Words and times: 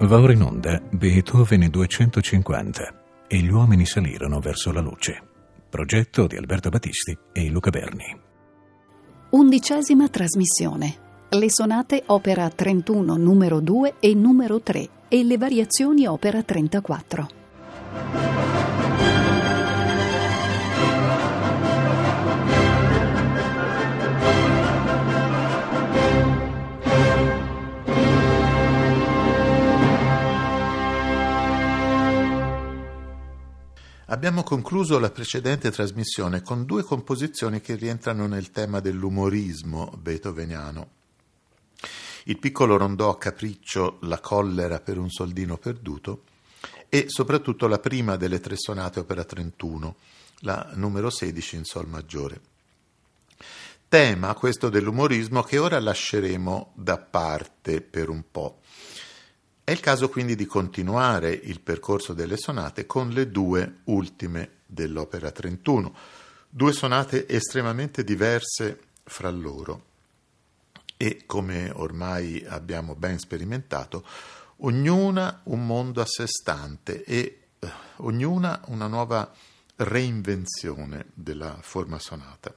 Va 0.00 0.20
ora 0.20 0.32
in 0.32 0.42
onda 0.42 0.80
Beethoven 0.90 1.68
250 1.68 3.26
e 3.26 3.38
gli 3.38 3.50
uomini 3.50 3.84
salirono 3.84 4.38
verso 4.38 4.70
la 4.70 4.80
luce. 4.80 5.20
Progetto 5.68 6.28
di 6.28 6.36
Alberto 6.36 6.68
Battisti 6.68 7.18
e 7.32 7.50
Luca 7.50 7.70
Berni. 7.70 8.16
Undicesima 9.30 10.08
trasmissione. 10.08 10.94
Le 11.30 11.50
sonate 11.50 12.04
opera 12.06 12.48
31 12.48 13.16
numero 13.16 13.58
2 13.58 13.94
e 13.98 14.14
numero 14.14 14.60
3 14.60 14.88
e 15.08 15.24
le 15.24 15.36
variazioni 15.36 16.06
opera 16.06 16.44
34. 16.44 17.37
Abbiamo 34.10 34.42
concluso 34.42 34.98
la 34.98 35.10
precedente 35.10 35.70
trasmissione 35.70 36.40
con 36.40 36.64
due 36.64 36.82
composizioni 36.82 37.60
che 37.60 37.74
rientrano 37.74 38.26
nel 38.26 38.50
tema 38.50 38.80
dell'umorismo 38.80 39.92
beethoveniano. 39.98 40.88
Il 42.24 42.38
piccolo 42.38 42.78
rondò 42.78 43.10
a 43.10 43.18
capriccio 43.18 43.98
La 44.02 44.18
collera 44.18 44.80
per 44.80 44.96
un 44.96 45.10
soldino 45.10 45.58
perduto 45.58 46.22
e 46.88 47.04
soprattutto 47.08 47.66
la 47.66 47.78
prima 47.78 48.16
delle 48.16 48.40
tre 48.40 48.56
sonate 48.56 49.00
opera 49.00 49.24
31, 49.24 49.96
la 50.38 50.70
numero 50.72 51.10
16 51.10 51.56
in 51.56 51.64
sol 51.64 51.86
maggiore. 51.86 52.40
Tema 53.90 54.32
questo 54.32 54.70
dell'umorismo 54.70 55.42
che 55.42 55.58
ora 55.58 55.78
lasceremo 55.78 56.72
da 56.76 56.96
parte 56.96 57.82
per 57.82 58.08
un 58.08 58.24
po' 58.30 58.60
È 59.68 59.72
il 59.72 59.80
caso 59.80 60.08
quindi 60.08 60.34
di 60.34 60.46
continuare 60.46 61.30
il 61.30 61.60
percorso 61.60 62.14
delle 62.14 62.38
sonate 62.38 62.86
con 62.86 63.10
le 63.10 63.30
due 63.30 63.80
ultime 63.84 64.60
dell'opera 64.64 65.30
31, 65.30 65.94
due 66.48 66.72
sonate 66.72 67.28
estremamente 67.28 68.02
diverse 68.02 68.80
fra 69.04 69.28
loro 69.28 69.82
e, 70.96 71.24
come 71.26 71.70
ormai 71.70 72.42
abbiamo 72.48 72.94
ben 72.94 73.18
sperimentato, 73.18 74.06
ognuna 74.60 75.42
un 75.42 75.66
mondo 75.66 76.00
a 76.00 76.06
sé 76.06 76.26
stante 76.26 77.04
e 77.04 77.40
eh, 77.58 77.70
ognuna 77.96 78.62
una 78.68 78.86
nuova 78.86 79.30
reinvenzione 79.76 81.08
della 81.12 81.58
forma 81.60 81.98
sonata. 81.98 82.54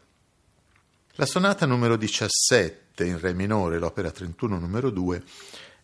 La 1.16 1.26
sonata 1.26 1.66
numero 1.66 1.98
17 1.98 3.04
in 3.04 3.20
Re 3.20 3.34
minore, 3.34 3.80
l'opera 3.80 4.12
31 4.12 4.58
numero 4.58 4.90
2, 4.90 5.24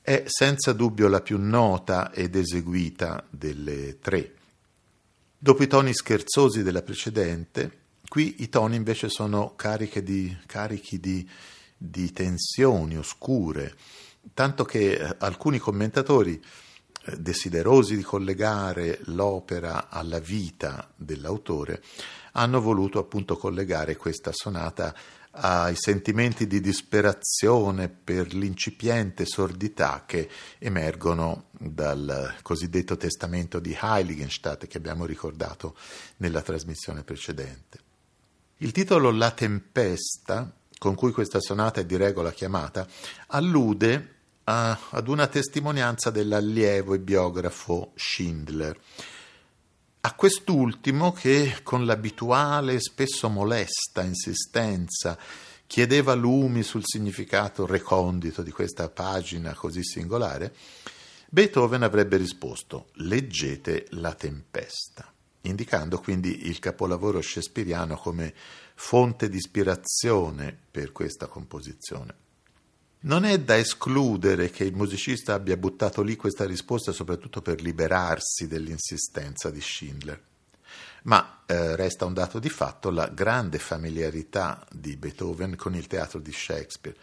è 0.07 0.23
senza 0.25 0.71
dubbio 0.71 1.09
la 1.09 1.19
più 1.19 1.37
nota 1.37 2.13
ed 2.13 2.37
eseguita 2.37 3.25
delle 3.29 3.99
tre. 3.99 4.35
Dopo 5.37 5.63
i 5.63 5.67
toni 5.67 5.93
scherzosi 5.93 6.63
della 6.63 6.81
precedente, 6.81 7.79
qui 8.07 8.35
i 8.39 8.47
toni 8.47 8.77
invece 8.77 9.09
sono 9.09 9.53
di, 9.57 10.37
carichi 10.45 11.01
di, 11.01 11.29
di 11.75 12.13
tensioni 12.13 12.97
oscure, 12.97 13.75
tanto 14.33 14.63
che 14.63 14.93
eh, 14.93 15.15
alcuni 15.19 15.57
commentatori 15.57 16.41
eh, 17.03 17.17
desiderosi 17.17 17.97
di 17.97 18.03
collegare 18.03 19.01
l'opera 19.07 19.89
alla 19.89 20.19
vita 20.19 20.89
dell'autore, 20.95 21.83
hanno 22.31 22.61
voluto 22.61 22.97
appunto 22.97 23.35
collegare 23.35 23.97
questa 23.97 24.31
sonata 24.31 24.95
ai 25.39 25.75
sentimenti 25.75 26.47
di 26.47 26.59
disperazione 26.59 27.89
per 27.89 28.33
l'incipiente 28.33 29.25
sordità 29.25 30.03
che 30.05 30.29
emergono 30.57 31.45
dal 31.51 32.35
cosiddetto 32.41 32.97
testamento 32.97 33.59
di 33.59 33.77
Heiligenstadt 33.79 34.67
che 34.67 34.77
abbiamo 34.77 35.05
ricordato 35.05 35.75
nella 36.17 36.41
trasmissione 36.41 37.03
precedente. 37.03 37.79
Il 38.57 38.71
titolo 38.71 39.11
La 39.11 39.31
tempesta, 39.31 40.51
con 40.77 40.95
cui 40.95 41.11
questa 41.11 41.39
sonata 41.39 41.81
è 41.81 41.85
di 41.85 41.95
regola 41.95 42.31
chiamata, 42.31 42.87
allude 43.27 44.15
a, 44.45 44.79
ad 44.89 45.07
una 45.07 45.27
testimonianza 45.27 46.09
dell'allievo 46.09 46.93
e 46.95 46.99
biografo 46.99 47.91
Schindler 47.95 48.79
a 50.01 50.13
quest'ultimo 50.13 51.11
che 51.11 51.59
con 51.63 51.85
l'abituale 51.85 52.75
e 52.75 52.79
spesso 52.79 53.29
molesta 53.29 54.03
insistenza 54.03 55.17
chiedeva 55.67 56.13
lumi 56.13 56.63
sul 56.63 56.83
significato 56.85 57.65
recondito 57.65 58.41
di 58.41 58.51
questa 58.51 58.89
pagina 58.89 59.53
così 59.53 59.83
singolare, 59.83 60.55
Beethoven 61.29 61.83
avrebbe 61.83 62.15
risposto 62.15 62.87
leggete 62.93 63.87
la 63.89 64.13
tempesta, 64.13 65.11
indicando 65.41 65.99
quindi 65.99 66.47
il 66.47 66.59
capolavoro 66.59 67.21
shakespeariano 67.21 67.97
come 67.97 68.33
fonte 68.75 69.27
di 69.27 69.35
ispirazione 69.35 70.57
per 70.71 70.93
questa 70.93 71.27
composizione. 71.27 72.26
Non 73.07 73.23
è 73.23 73.39
da 73.39 73.57
escludere 73.57 74.49
che 74.49 74.65
il 74.65 74.75
musicista 74.75 75.33
abbia 75.33 75.55
buttato 75.55 76.01
lì 76.01 76.17
questa 76.17 76.45
risposta 76.45 76.91
soprattutto 76.91 77.41
per 77.41 77.61
liberarsi 77.61 78.47
dell'insistenza 78.47 79.49
di 79.49 79.61
Schindler. 79.61 80.21
Ma 81.03 81.43
eh, 81.45 81.77
resta 81.77 82.03
un 82.03 82.13
dato 82.13 82.37
di 82.37 82.49
fatto 82.49 82.89
la 82.89 83.07
grande 83.07 83.59
familiarità 83.59 84.61
di 84.69 84.97
Beethoven 84.97 85.55
con 85.55 85.73
il 85.73 85.87
teatro 85.87 86.19
di 86.19 86.33
Shakespeare, 86.33 86.97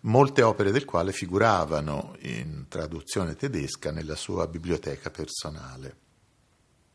molte 0.00 0.42
opere 0.42 0.72
del 0.72 0.84
quale 0.84 1.10
figuravano 1.10 2.16
in 2.18 2.66
traduzione 2.68 3.34
tedesca 3.34 3.90
nella 3.90 4.16
sua 4.16 4.46
biblioteca 4.46 5.08
personale. 5.08 6.09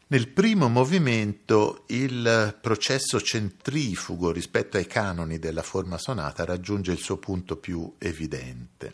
Nel 0.08 0.28
primo 0.28 0.70
movimento 0.70 1.84
il 1.88 2.56
processo 2.62 3.20
centrifugo 3.20 4.32
rispetto 4.32 4.78
ai 4.78 4.86
canoni 4.86 5.40
della 5.40 5.64
forma 5.64 5.98
sonata 5.98 6.46
raggiunge 6.46 6.92
il 6.92 7.00
suo 7.00 7.18
punto 7.18 7.56
più 7.58 7.92
evidente. 7.98 8.94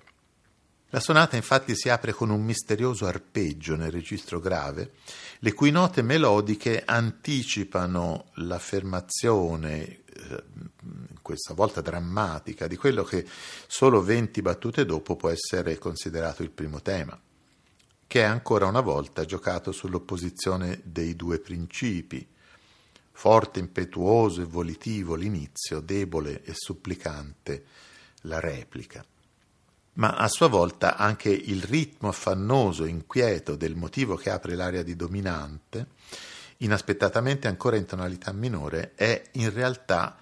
La 0.92 1.02
sonata 1.02 1.36
infatti 1.36 1.76
si 1.76 1.90
apre 1.90 2.14
con 2.14 2.30
un 2.30 2.42
misterioso 2.42 3.08
arpeggio 3.08 3.76
nel 3.76 3.92
registro 3.92 4.40
grave, 4.40 4.92
le 5.40 5.52
cui 5.52 5.70
note 5.70 6.02
melodiche 6.02 6.82
anticipano 6.86 8.30
l'affermazione, 8.36 9.84
eh, 9.84 10.44
questa 11.22 11.54
volta 11.54 11.82
drammatica, 11.82 12.68
di 12.68 12.78
quello 12.78 13.04
che 13.04 13.28
solo 13.68 14.02
20 14.02 14.42
battute 14.42 14.86
dopo 14.86 15.18
può 15.18 15.28
essere 15.28 15.78
considerato 15.78 16.42
il 16.42 16.52
primo 16.52 16.82
tema 16.82 17.20
che 18.12 18.20
è 18.20 18.24
ancora 18.24 18.66
una 18.66 18.82
volta 18.82 19.24
giocato 19.24 19.72
sull'opposizione 19.72 20.82
dei 20.84 21.16
due 21.16 21.40
principi, 21.40 22.28
forte, 23.10 23.60
impetuoso 23.60 24.42
e 24.42 24.44
volitivo 24.44 25.16
l'inizio, 25.16 25.80
debole 25.80 26.44
e 26.44 26.52
supplicante 26.54 27.64
la 28.24 28.42
replica. 28.42 29.02
Ma 29.94 30.18
a 30.18 30.28
sua 30.28 30.48
volta 30.48 30.98
anche 30.98 31.30
il 31.30 31.64
ritmo 31.64 32.10
affannoso, 32.10 32.84
inquieto 32.84 33.56
del 33.56 33.76
motivo 33.76 34.18
che 34.18 34.30
apre 34.30 34.56
l'aria 34.56 34.84
di 34.84 34.98
dominante, 34.98 35.88
inaspettatamente 36.58 37.48
ancora 37.48 37.78
in 37.78 37.86
tonalità 37.86 38.34
minore, 38.34 38.92
è 38.96 39.24
in 39.36 39.54
realtà 39.54 40.18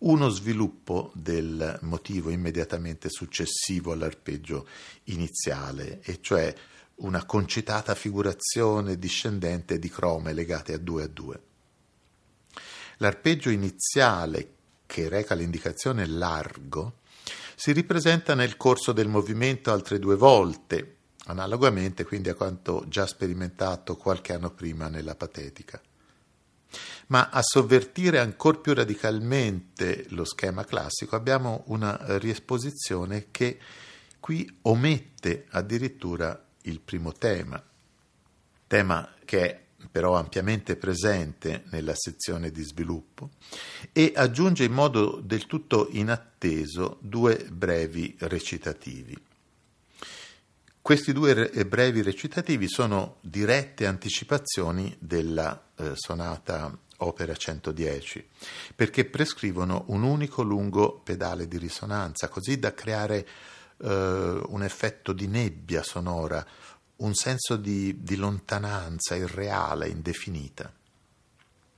uno 0.00 0.28
sviluppo 0.28 1.10
del 1.14 1.78
motivo 1.84 2.28
immediatamente 2.28 3.08
successivo 3.08 3.92
all'arpeggio 3.92 4.66
iniziale, 5.04 6.00
e 6.02 6.18
cioè 6.20 6.54
una 7.00 7.24
concitata 7.24 7.94
figurazione 7.94 8.98
discendente 8.98 9.78
di 9.78 9.88
crome 9.88 10.32
legate 10.32 10.74
a 10.74 10.78
due 10.78 11.04
a 11.04 11.06
due. 11.06 11.42
L'arpeggio 12.98 13.50
iniziale, 13.50 14.54
che 14.86 15.08
reca 15.08 15.34
l'indicazione 15.34 16.06
largo, 16.06 16.98
si 17.54 17.72
ripresenta 17.72 18.34
nel 18.34 18.56
corso 18.56 18.92
del 18.92 19.08
movimento 19.08 19.72
altre 19.72 19.98
due 19.98 20.16
volte, 20.16 20.96
analogamente 21.26 22.04
quindi 22.04 22.28
a 22.28 22.34
quanto 22.34 22.84
già 22.88 23.06
sperimentato 23.06 23.96
qualche 23.96 24.32
anno 24.32 24.50
prima 24.50 24.88
nella 24.88 25.14
patetica. 25.14 25.80
Ma 27.08 27.28
a 27.30 27.42
sovvertire 27.42 28.18
ancora 28.18 28.58
più 28.58 28.74
radicalmente 28.74 30.06
lo 30.10 30.24
schema 30.24 30.64
classico 30.64 31.16
abbiamo 31.16 31.64
una 31.66 31.98
riesposizione 32.18 33.28
che 33.30 33.58
qui 34.20 34.58
omette 34.62 35.46
addirittura 35.50 36.44
il 36.62 36.80
primo 36.80 37.12
tema, 37.12 37.62
tema 38.66 39.14
che 39.24 39.50
è 39.50 39.60
però 39.90 40.16
ampiamente 40.16 40.76
presente 40.76 41.64
nella 41.70 41.94
sezione 41.94 42.50
di 42.50 42.62
sviluppo, 42.62 43.30
e 43.92 44.12
aggiunge 44.14 44.64
in 44.64 44.72
modo 44.72 45.20
del 45.22 45.46
tutto 45.46 45.88
inatteso 45.90 46.98
due 47.00 47.46
brevi 47.50 48.14
recitativi. 48.20 49.16
Questi 50.82 51.12
due 51.12 51.50
brevi 51.66 52.02
recitativi 52.02 52.68
sono 52.68 53.16
dirette 53.20 53.86
anticipazioni 53.86 54.94
della 54.98 55.62
eh, 55.76 55.92
sonata 55.94 56.76
opera 56.98 57.34
110, 57.34 58.26
perché 58.74 59.04
prescrivono 59.04 59.84
un 59.88 60.02
unico 60.02 60.42
lungo 60.42 61.00
pedale 61.02 61.48
di 61.48 61.58
risonanza, 61.58 62.28
così 62.28 62.58
da 62.58 62.74
creare 62.74 63.26
eh, 63.82 64.42
un 64.46 64.62
effetto 64.62 65.12
di 65.12 65.26
nebbia 65.26 65.82
sonora, 65.82 66.44
un 66.96 67.14
senso 67.14 67.56
di, 67.56 68.02
di 68.02 68.16
lontananza 68.16 69.14
irreale, 69.14 69.88
indefinita. 69.88 70.72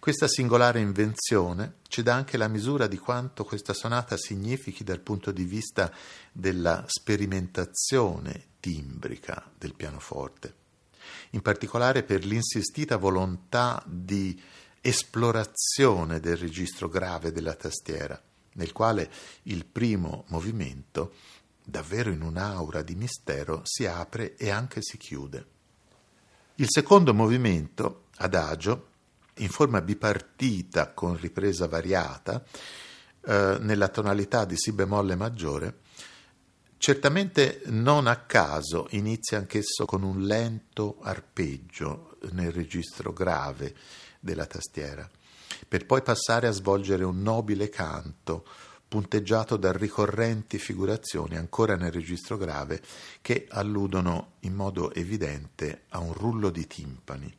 Questa 0.02 0.26
singolare 0.26 0.80
invenzione 0.80 1.74
ci 1.86 2.02
dà 2.02 2.14
anche 2.14 2.36
la 2.36 2.48
misura 2.48 2.88
di 2.88 2.98
quanto 2.98 3.44
questa 3.44 3.72
sonata 3.72 4.16
significhi 4.16 4.82
dal 4.82 4.98
punto 4.98 5.30
di 5.30 5.44
vista 5.44 5.92
della 6.32 6.84
sperimentazione 6.88 8.46
timbrica 8.58 9.48
del 9.56 9.74
pianoforte, 9.74 10.54
in 11.30 11.40
particolare 11.40 12.02
per 12.02 12.24
l'insistita 12.24 12.96
volontà 12.96 13.80
di 13.86 14.40
esplorazione 14.80 16.18
del 16.18 16.36
registro 16.36 16.88
grave 16.88 17.30
della 17.30 17.54
tastiera, 17.54 18.20
nel 18.54 18.72
quale 18.72 19.08
il 19.44 19.64
primo 19.64 20.24
movimento, 20.28 21.14
davvero 21.64 22.10
in 22.10 22.22
un'aura 22.22 22.82
di 22.82 22.94
mistero, 22.94 23.62
si 23.64 23.86
apre 23.86 24.36
e 24.36 24.50
anche 24.50 24.80
si 24.82 24.96
chiude. 24.96 25.46
Il 26.56 26.66
secondo 26.68 27.14
movimento, 27.14 28.04
adagio, 28.16 28.88
in 29.36 29.48
forma 29.48 29.80
bipartita 29.80 30.92
con 30.92 31.18
ripresa 31.18 31.66
variata, 31.66 32.44
eh, 33.24 33.56
nella 33.60 33.88
tonalità 33.88 34.44
di 34.44 34.56
Si 34.56 34.72
bemolle 34.72 35.14
maggiore, 35.14 35.78
certamente 36.76 37.62
non 37.66 38.06
a 38.06 38.16
caso 38.16 38.88
inizia 38.90 39.38
anch'esso 39.38 39.84
con 39.84 40.02
un 40.02 40.22
lento 40.22 40.98
arpeggio 41.00 42.18
nel 42.32 42.50
registro 42.50 43.12
grave 43.12 43.74
della 44.20 44.46
tastiera, 44.46 45.08
per 45.66 45.86
poi 45.86 46.02
passare 46.02 46.48
a 46.48 46.52
svolgere 46.52 47.04
un 47.04 47.22
nobile 47.22 47.68
canto 47.68 48.44
punteggiato 48.92 49.56
da 49.56 49.72
ricorrenti 49.72 50.58
figurazioni 50.58 51.38
ancora 51.38 51.76
nel 51.76 51.90
registro 51.90 52.36
grave 52.36 52.82
che 53.22 53.46
alludono 53.48 54.32
in 54.40 54.52
modo 54.52 54.92
evidente 54.92 55.84
a 55.88 55.98
un 56.00 56.12
rullo 56.12 56.50
di 56.50 56.66
timpani. 56.66 57.34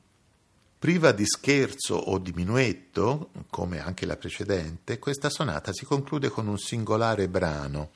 Priva 0.80 1.12
di 1.12 1.28
scherzo 1.28 1.94
o 1.94 2.18
di 2.18 2.32
minuetto, 2.34 3.30
come 3.52 3.80
anche 3.80 4.08
la 4.08 4.18
precedente, 4.18 4.98
questa 4.98 5.30
sonata 5.30 5.72
si 5.72 5.86
conclude 5.86 6.30
con 6.30 6.48
un 6.48 6.58
singolare 6.58 7.30
brano, 7.30 7.92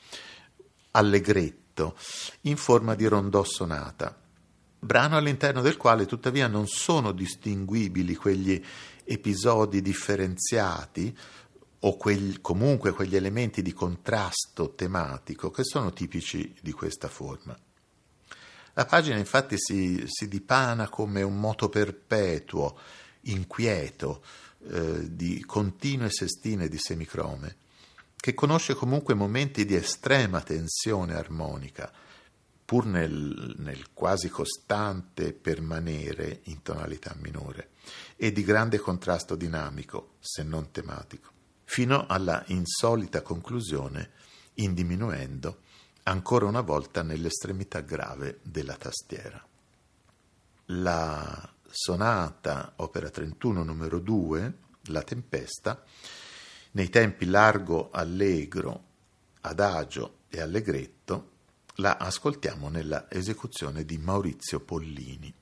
allegretto, 0.92 1.98
in 2.42 2.58
forma 2.58 2.94
di 2.94 3.08
rondò 3.08 3.44
sonata, 3.44 4.16
brano 4.78 5.18
all'interno 5.18 5.62
del 5.62 5.78
quale 5.78 6.06
tuttavia 6.06 6.46
non 6.46 6.68
sono 6.68 7.12
distinguibili 7.12 8.14
quegli 8.14 8.64
episodi 9.04 9.82
differenziati 9.82 11.18
o 11.80 11.96
quel, 11.98 12.42
comunque 12.42 12.92
quegli 12.92 13.16
elementi 13.16 13.62
di 13.62 13.74
contrasto 13.74 14.74
tematico 14.74 15.52
che 15.52 15.64
sono 15.64 15.94
tipici 15.94 16.56
di 16.62 16.72
questa 16.72 17.08
forma. 17.08 17.58
La 18.74 18.86
pagina 18.86 19.18
infatti 19.18 19.56
si, 19.58 20.04
si 20.06 20.28
dipana 20.28 20.88
come 20.90 21.22
un 21.22 21.40
moto 21.40 21.68
perpetuo, 21.70 22.78
inquieto, 23.22 24.24
eh, 24.70 25.16
di 25.16 25.44
continue 25.46 26.10
sestine 26.12 26.68
di 26.68 26.78
semicrome, 26.78 27.56
che 28.16 28.34
conosce 28.34 28.76
comunque 28.76 29.14
momenti 29.14 29.66
di 29.66 29.76
estrema 29.76 30.42
tensione 30.42 31.16
armonica, 31.16 31.92
pur 32.66 32.86
nel, 32.86 33.56
nel 33.58 33.94
quasi 33.94 34.30
costante 34.30 35.34
permanere 35.34 36.42
in 36.44 36.62
tonalità 36.62 37.16
minore, 37.20 37.70
e 38.16 38.32
di 38.32 38.44
grande 38.44 38.78
contrasto 38.78 39.36
dinamico, 39.36 40.16
se 40.20 40.44
non 40.44 40.70
tematico, 40.70 41.32
fino 41.70 42.06
alla 42.08 42.44
insolita 42.48 43.22
conclusione 43.22 44.12
in 44.56 44.74
diminuendo 44.74 45.60
ancora 46.04 46.46
una 46.46 46.62
volta 46.62 47.04
nell'estremità 47.04 47.82
grave 47.82 48.40
della 48.42 48.76
tastiera. 48.78 49.46
La 50.68 51.54
sonata 51.70 52.74
opera 52.78 53.10
31 53.10 53.64
numero 53.64 54.00
2, 54.00 54.58
La 54.84 55.04
tempesta, 55.04 55.84
nei 56.72 56.88
tempi 56.90 57.26
largo, 57.26 57.90
allegro, 57.92 58.84
adagio 59.42 60.20
e 60.30 60.40
allegretto, 60.40 61.32
la 61.76 61.98
ascoltiamo 61.98 62.70
nella 62.70 63.12
esecuzione 63.12 63.84
di 63.84 63.98
Maurizio 63.98 64.62
Pollini. 64.62 65.34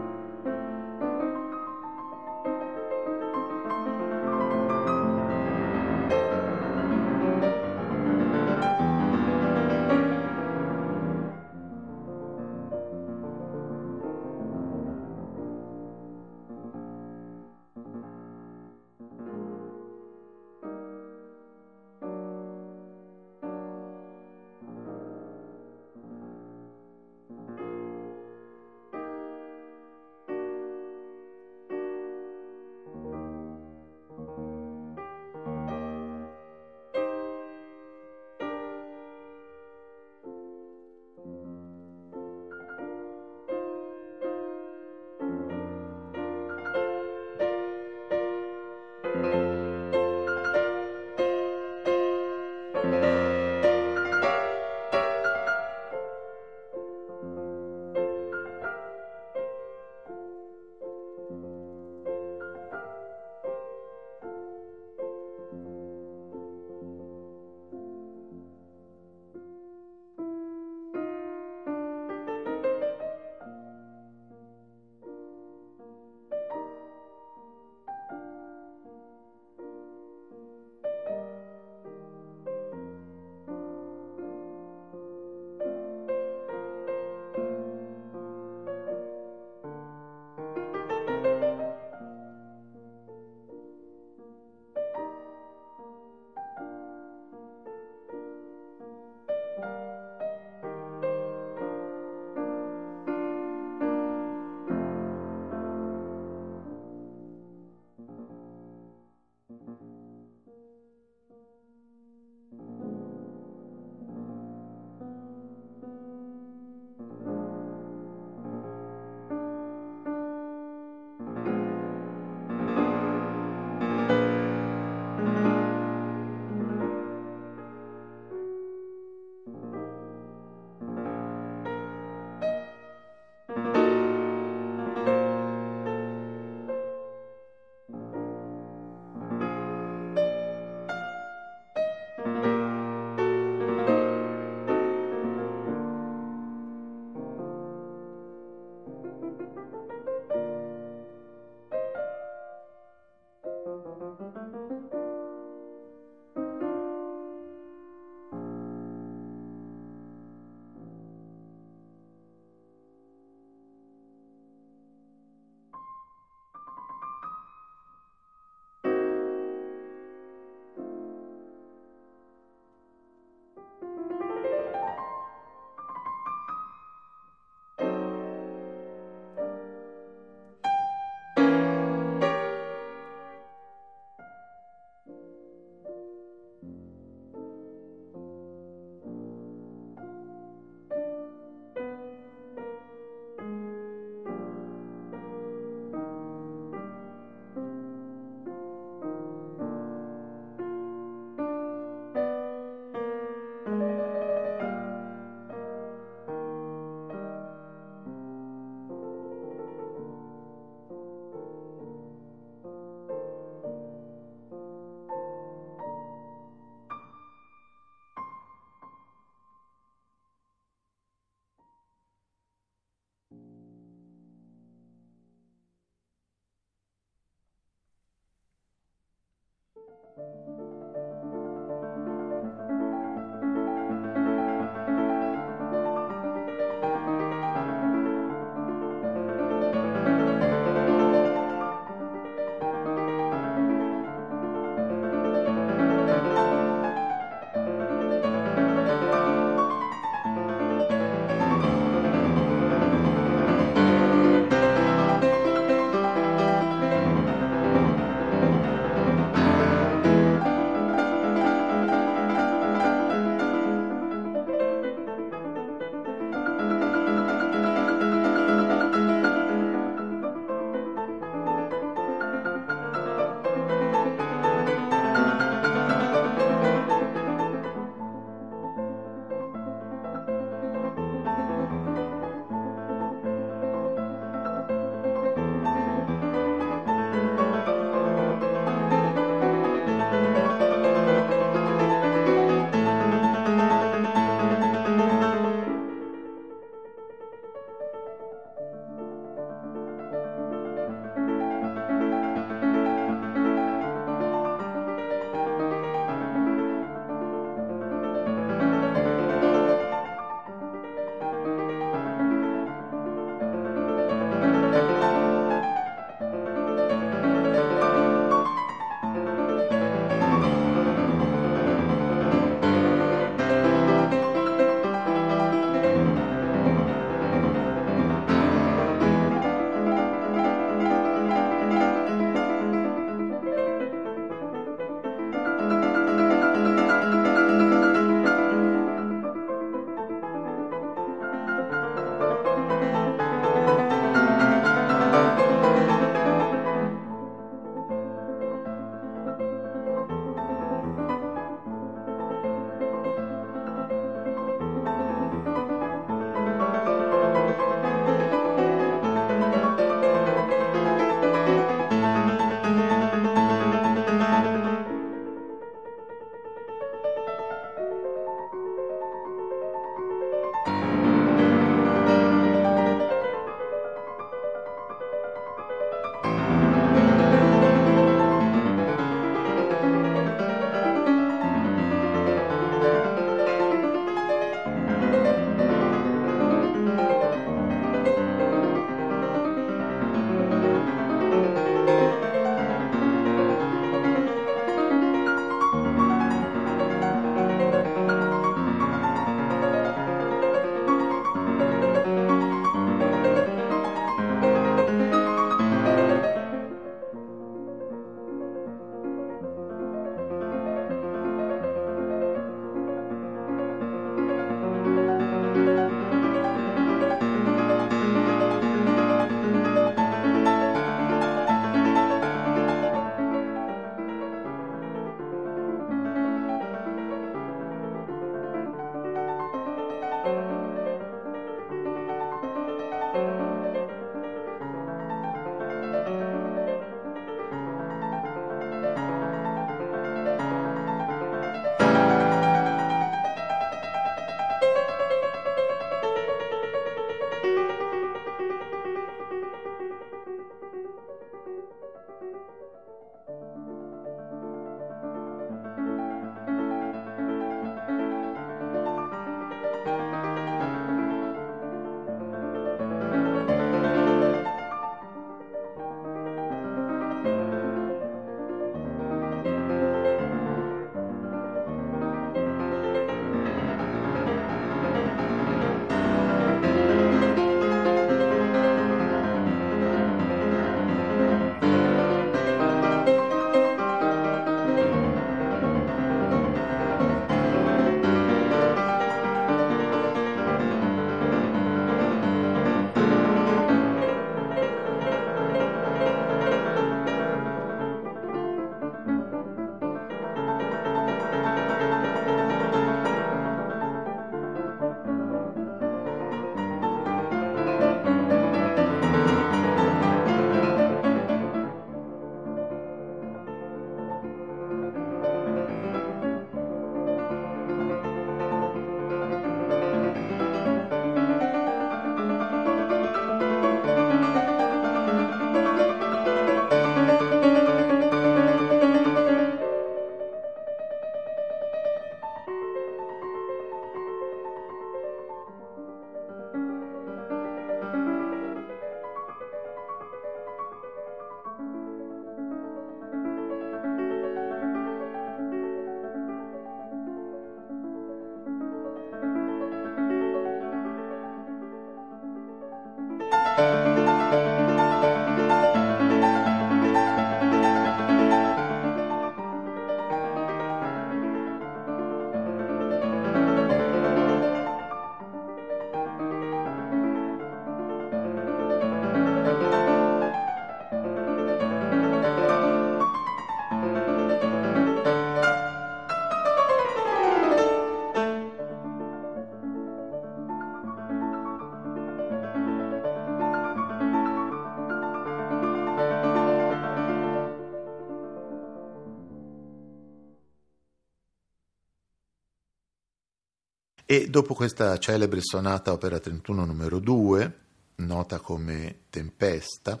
E 594.08 594.28
dopo 594.30 594.54
questa 594.54 594.98
celebre 594.98 595.40
sonata 595.42 595.90
opera 595.90 596.20
31 596.20 596.64
numero 596.64 597.00
2, 597.00 597.58
nota 597.96 598.38
come 598.38 599.00
Tempesta, 599.10 600.00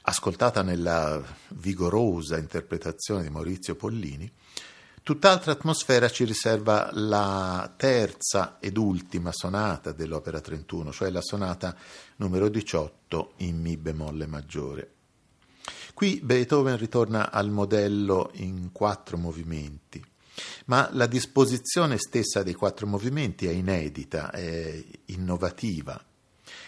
ascoltata 0.00 0.62
nella 0.62 1.22
vigorosa 1.48 2.38
interpretazione 2.38 3.22
di 3.22 3.28
Maurizio 3.28 3.74
Pollini, 3.74 4.32
tutt'altra 5.02 5.52
atmosfera 5.52 6.08
ci 6.08 6.24
riserva 6.24 6.88
la 6.94 7.70
terza 7.76 8.56
ed 8.60 8.78
ultima 8.78 9.30
sonata 9.30 9.92
dell'opera 9.92 10.40
31, 10.40 10.90
cioè 10.90 11.10
la 11.10 11.20
sonata 11.20 11.76
numero 12.16 12.48
18 12.48 13.34
in 13.40 13.60
Mi 13.60 13.76
bemolle 13.76 14.26
maggiore. 14.26 14.92
Qui 15.92 16.18
Beethoven 16.22 16.78
ritorna 16.78 17.30
al 17.30 17.50
modello 17.50 18.30
in 18.36 18.72
quattro 18.72 19.18
movimenti, 19.18 20.02
ma 20.66 20.88
la 20.92 21.06
disposizione 21.06 21.98
stessa 21.98 22.42
dei 22.42 22.54
quattro 22.54 22.86
movimenti 22.86 23.46
è 23.46 23.50
inedita, 23.50 24.30
è 24.30 24.82
innovativa. 25.06 26.02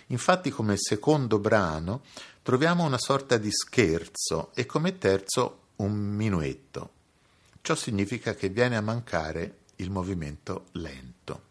Infatti 0.08 0.50
come 0.50 0.76
secondo 0.76 1.38
brano 1.38 2.02
troviamo 2.42 2.84
una 2.84 2.98
sorta 2.98 3.38
di 3.38 3.50
scherzo 3.50 4.50
e 4.54 4.66
come 4.66 4.98
terzo 4.98 5.60
un 5.76 5.92
minuetto. 5.92 6.92
Ciò 7.60 7.74
significa 7.74 8.34
che 8.34 8.48
viene 8.48 8.76
a 8.76 8.80
mancare 8.80 9.58
il 9.76 9.90
movimento 9.90 10.66
lento. 10.72 11.42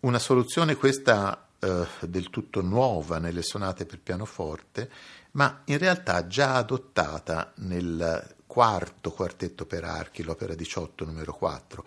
Una 0.00 0.18
soluzione 0.18 0.76
questa 0.76 1.48
eh, 1.58 1.86
del 2.06 2.30
tutto 2.30 2.60
nuova 2.60 3.18
nelle 3.18 3.42
sonate 3.42 3.86
per 3.86 3.98
pianoforte, 4.00 4.90
ma 5.32 5.62
in 5.64 5.78
realtà 5.78 6.26
già 6.26 6.54
adottata 6.54 7.52
nel 7.56 8.33
quarto 8.54 9.10
quartetto 9.10 9.66
per 9.66 9.82
archi, 9.82 10.22
l'opera 10.22 10.54
18 10.54 11.04
numero 11.04 11.34
4, 11.34 11.84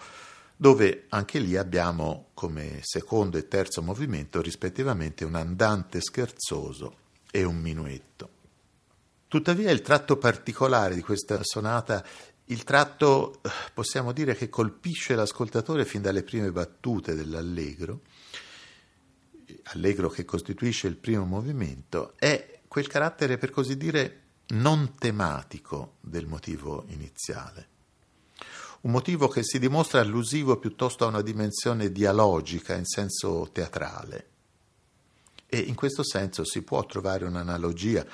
dove 0.57 1.05
anche 1.07 1.39
lì 1.39 1.55
abbiamo 1.55 2.31
come 2.33 2.81
secondo 2.81 3.37
e 3.37 3.47
terzo 3.47 3.81
movimento 3.81 4.41
rispettivamente 4.41 5.23
un 5.23 5.35
andante 5.35 6.01
scherzoso 6.01 6.97
e 7.31 7.45
un 7.45 7.55
minuetto. 7.55 8.29
Tuttavia 9.29 9.71
il 9.71 9.81
tratto 9.81 10.17
particolare 10.17 10.93
di 10.93 11.01
questa 11.01 11.39
sonata, 11.41 12.03
il 12.47 12.65
tratto 12.65 13.39
possiamo 13.73 14.11
dire 14.11 14.35
che 14.35 14.49
colpisce 14.49 15.15
l'ascoltatore 15.15 15.85
fin 15.85 16.01
dalle 16.01 16.23
prime 16.23 16.51
battute 16.51 17.15
dell'allegro, 17.15 18.01
allegro 19.71 20.09
che 20.09 20.25
costituisce 20.25 20.87
il 20.87 20.97
primo 20.97 21.23
movimento, 21.23 22.11
è 22.17 22.59
quel 22.67 22.87
carattere 22.87 23.37
per 23.37 23.51
così 23.51 23.77
dire 23.77 24.23
non 24.49 24.95
tematico 24.97 25.95
del 25.99 26.25
motivo 26.25 26.85
iniziale 26.87 27.75
un 28.81 28.91
motivo 28.91 29.27
che 29.27 29.43
si 29.43 29.59
dimostra 29.59 30.01
allusivo 30.01 30.57
piuttosto 30.57 31.03
a 31.03 31.07
una 31.07 31.21
dimensione 31.21 31.91
dialogica 31.91 32.75
in 32.75 32.85
senso 32.85 33.49
teatrale. 33.51 34.29
E 35.47 35.57
in 35.57 35.75
questo 35.75 36.03
senso 36.03 36.45
si 36.45 36.61
può 36.61 36.85
trovare 36.85 37.25
un'analogia, 37.25 38.05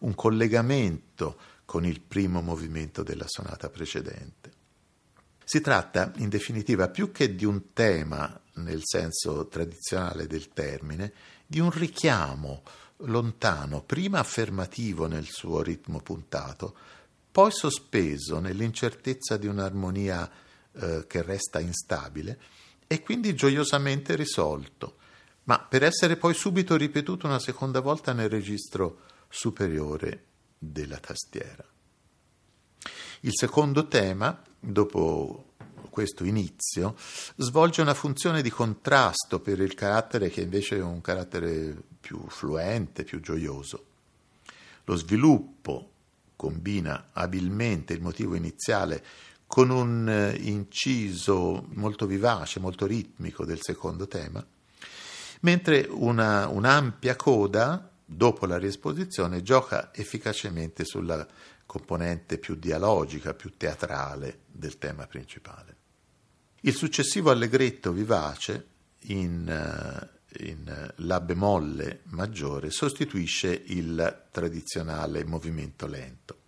un 0.00 0.14
collegamento 0.14 1.38
con 1.64 1.84
il 1.84 2.00
primo 2.00 2.40
movimento 2.40 3.02
della 3.02 3.26
sonata 3.26 3.68
precedente. 3.68 4.50
Si 5.44 5.60
tratta, 5.60 6.12
in 6.16 6.28
definitiva, 6.28 6.88
più 6.88 7.10
che 7.10 7.34
di 7.34 7.44
un 7.44 7.72
tema 7.72 8.40
nel 8.54 8.82
senso 8.84 9.48
tradizionale 9.48 10.26
del 10.26 10.48
termine, 10.48 11.12
di 11.46 11.60
un 11.60 11.70
richiamo 11.70 12.62
lontano, 13.04 13.82
prima 13.82 14.18
affermativo 14.18 15.06
nel 15.06 15.26
suo 15.26 15.62
ritmo 15.62 16.00
puntato, 16.00 16.74
poi 17.30 17.50
sospeso 17.50 18.40
nell'incertezza 18.40 19.36
di 19.36 19.46
un'armonia 19.46 20.30
eh, 20.72 21.04
che 21.06 21.22
resta 21.22 21.60
instabile 21.60 22.38
e 22.86 23.02
quindi 23.02 23.34
gioiosamente 23.34 24.14
risolto, 24.16 24.96
ma 25.44 25.58
per 25.58 25.82
essere 25.82 26.16
poi 26.16 26.34
subito 26.34 26.76
ripetuto 26.76 27.26
una 27.26 27.38
seconda 27.38 27.80
volta 27.80 28.12
nel 28.12 28.28
registro 28.28 29.00
superiore 29.28 30.26
della 30.58 30.98
tastiera. 30.98 31.64
Il 33.20 33.32
secondo 33.34 33.88
tema, 33.88 34.42
dopo 34.58 35.54
questo 35.90 36.24
inizio, 36.24 36.96
svolge 37.36 37.80
una 37.80 37.94
funzione 37.94 38.42
di 38.42 38.50
contrasto 38.50 39.40
per 39.40 39.60
il 39.60 39.74
carattere 39.74 40.28
che 40.28 40.40
invece 40.40 40.76
è 40.76 40.82
un 40.82 41.00
carattere 41.00 41.76
più 42.02 42.22
fluente, 42.28 43.04
più 43.04 43.20
gioioso. 43.20 43.86
Lo 44.84 44.96
sviluppo 44.96 45.90
combina 46.36 47.10
abilmente 47.12 47.94
il 47.94 48.02
motivo 48.02 48.34
iniziale 48.34 49.02
con 49.46 49.70
un 49.70 50.08
eh, 50.08 50.34
inciso 50.40 51.66
molto 51.74 52.06
vivace, 52.06 52.58
molto 52.58 52.84
ritmico 52.84 53.44
del 53.44 53.60
secondo 53.60 54.08
tema, 54.08 54.44
mentre 55.40 55.86
una, 55.88 56.48
un'ampia 56.48 57.14
coda, 57.16 57.90
dopo 58.04 58.46
la 58.46 58.58
riesposizione, 58.58 59.42
gioca 59.42 59.94
efficacemente 59.94 60.84
sulla 60.84 61.26
componente 61.64 62.38
più 62.38 62.56
dialogica, 62.56 63.34
più 63.34 63.52
teatrale 63.56 64.40
del 64.46 64.78
tema 64.78 65.06
principale. 65.06 65.76
Il 66.62 66.74
successivo 66.74 67.30
allegretto 67.30 67.92
vivace 67.92 68.66
in 69.06 69.46
uh, 69.48 70.18
in 70.40 70.68
eh, 70.68 70.94
La 71.02 71.20
bemolle 71.20 72.00
maggiore 72.04 72.70
sostituisce 72.70 73.62
il 73.66 74.26
tradizionale 74.30 75.24
movimento 75.24 75.86
lento. 75.86 76.38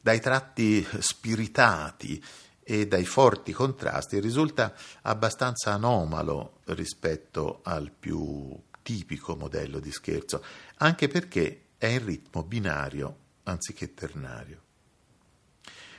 Dai 0.00 0.20
tratti 0.20 0.86
spiritati 1.00 2.22
e 2.62 2.86
dai 2.86 3.04
forti 3.04 3.52
contrasti 3.52 4.20
risulta 4.20 4.74
abbastanza 5.02 5.72
anomalo 5.72 6.60
rispetto 6.66 7.60
al 7.62 7.90
più 7.90 8.56
tipico 8.82 9.36
modello 9.36 9.78
di 9.80 9.90
scherzo, 9.90 10.44
anche 10.76 11.08
perché 11.08 11.62
è 11.76 11.86
in 11.86 12.04
ritmo 12.04 12.42
binario 12.44 13.18
anziché 13.44 13.94
ternario. 13.94 14.62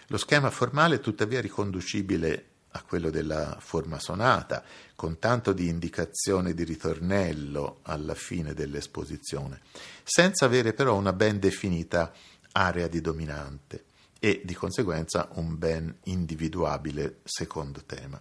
Lo 0.07 0.17
schema 0.17 0.49
formale 0.49 0.95
è 0.95 0.99
tuttavia 0.99 1.41
riconducibile 1.41 2.45
a 2.71 2.83
quello 2.83 3.09
della 3.09 3.57
forma 3.59 3.99
sonata, 3.99 4.63
con 4.95 5.19
tanto 5.19 5.53
di 5.53 5.67
indicazione 5.67 6.53
di 6.53 6.63
ritornello 6.63 7.79
alla 7.83 8.15
fine 8.15 8.53
dell'esposizione, 8.53 9.61
senza 10.03 10.45
avere 10.45 10.73
però 10.73 10.95
una 10.95 11.13
ben 11.13 11.39
definita 11.39 12.11
area 12.51 12.87
di 12.87 13.01
dominante 13.01 13.85
e 14.19 14.41
di 14.43 14.53
conseguenza 14.53 15.29
un 15.33 15.57
ben 15.57 15.95
individuabile 16.05 17.19
secondo 17.23 17.83
tema. 17.85 18.19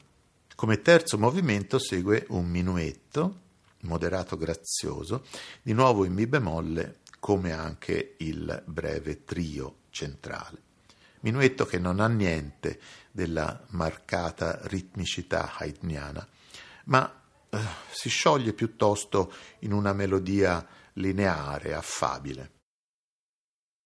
Come 0.55 0.81
terzo 0.81 1.19
movimento 1.19 1.79
segue 1.79 2.25
un 2.29 2.47
minuetto 2.47 3.45
moderato 3.81 4.37
grazioso, 4.37 5.25
di 5.63 5.73
nuovo 5.73 6.05
in 6.05 6.13
Mi 6.13 6.27
bemolle, 6.27 6.99
come 7.19 7.53
anche 7.53 8.15
il 8.19 8.63
breve 8.67 9.25
trio 9.25 9.77
centrale. 9.91 10.63
Minuetto 11.21 11.65
che 11.65 11.79
non 11.79 12.01
ha 12.01 12.07
niente 12.07 12.79
della 13.17 13.65
marcata 13.69 14.59
ritmicità 14.65 15.55
haydniana, 15.57 16.29
ma 16.85 17.23
eh, 17.49 17.59
si 17.91 18.11
scioglie 18.11 18.53
piuttosto 18.53 19.33
in 19.61 19.73
una 19.73 19.95
melodia 19.95 20.65
lineare, 20.93 21.73
affabile. 21.73 22.51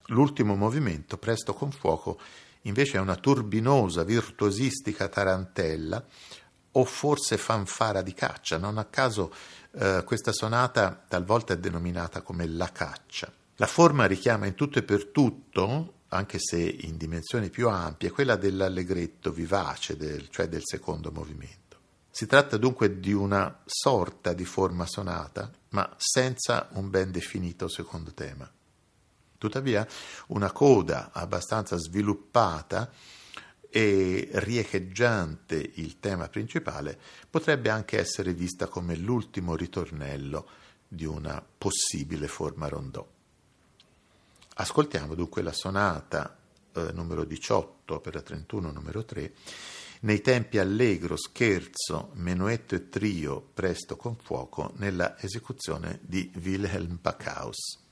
L'ultimo 0.07 0.57
movimento, 0.57 1.17
presto 1.17 1.55
con 1.55 1.71
fuoco, 1.71 2.19
invece 2.63 2.97
è 2.97 3.01
una 3.01 3.15
turbinosa, 3.15 4.03
virtuosistica 4.03 5.07
tarantella 5.07 6.05
o 6.73 6.85
forse 6.85 7.37
fanfara 7.37 8.03
di 8.03 8.13
caccia. 8.13 8.59
Non 8.59 8.79
a 8.79 8.87
caso 8.87 9.33
eh, 9.79 10.03
questa 10.05 10.33
sonata 10.33 11.05
talvolta 11.07 11.53
è 11.53 11.59
denominata 11.59 12.23
come 12.23 12.49
la 12.49 12.73
caccia. 12.73 13.33
La 13.55 13.69
forma 13.69 14.07
richiama 14.07 14.47
in 14.47 14.57
tutto 14.57 14.81
e 14.81 14.83
per 14.83 15.07
tutto 15.07 16.00
anche 16.11 16.39
se 16.41 16.61
in 16.61 16.97
dimensioni 16.97 17.51
più 17.51 17.69
ampie, 17.69 18.11
quella 18.11 18.37
dell'allegretto 18.37 19.33
vivace, 19.33 19.97
del, 19.97 20.29
cioè 20.31 20.49
del 20.49 20.63
secondo 20.65 21.11
movimento. 21.11 21.59
Si 22.11 22.27
tratta 22.27 22.57
dunque 22.57 22.99
di 22.99 23.13
una 23.13 23.63
sorta 23.65 24.33
di 24.33 24.45
forma 24.45 24.87
sonata, 24.87 25.51
ma 25.71 25.89
senza 25.97 26.69
un 26.73 26.91
ben 26.91 27.13
definito 27.13 27.69
secondo 27.69 28.13
tema. 28.13 28.51
Tuttavia, 29.39 29.87
una 30.29 30.51
coda 30.51 31.11
abbastanza 31.13 31.77
sviluppata 31.77 32.91
e 33.71 34.29
riecheggiante 34.33 35.73
il 35.77 36.01
tema 36.01 36.29
principale 36.29 36.99
potrebbe 37.31 37.71
anche 37.71 37.99
essere 37.99 38.35
vista 38.35 38.67
come 38.67 38.97
l'ultimo 38.97 39.55
ritornello 39.55 40.49
di 40.87 41.05
una 41.05 41.43
possibile 41.57 42.27
forma 42.27 42.67
rondò. 42.67 43.07
Ascoltiamo 44.61 45.15
dunque 45.15 45.41
la 45.41 45.55
sonata 45.55 46.37
eh, 46.75 46.91
numero 46.93 47.25
18, 47.25 47.95
opera 47.95 48.21
31, 48.21 48.71
numero 48.71 49.07
3, 49.07 49.33
nei 50.01 50.21
tempi 50.21 50.59
allegro, 50.59 51.17
scherzo, 51.17 52.11
menuetto 52.17 52.75
e 52.75 52.91
trio, 52.91 53.41
presto 53.55 53.97
con 53.97 54.17
fuoco, 54.17 54.75
nella 54.77 55.19
esecuzione 55.19 56.01
di 56.03 56.31
Wilhelm 56.43 56.99
Backhaus. 57.01 57.90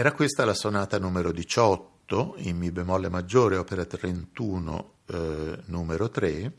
Era 0.00 0.12
questa 0.12 0.46
la 0.46 0.54
sonata 0.54 0.98
numero 0.98 1.30
18 1.30 2.36
in 2.38 2.56
Mi 2.56 2.70
bemolle 2.70 3.10
maggiore, 3.10 3.58
opera 3.58 3.84
31, 3.84 4.92
eh, 5.04 5.58
numero 5.66 6.08
3, 6.08 6.54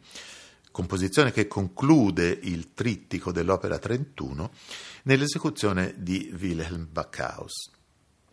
composizione 0.69 1.31
che 1.31 1.47
conclude 1.47 2.29
il 2.29 2.75
trittico 2.75 3.31
dell'opera 3.31 3.79
31 3.79 4.51
nell'esecuzione 5.05 5.95
di 5.97 6.31
Wilhelm 6.39 6.87
Backhaus. 6.91 7.71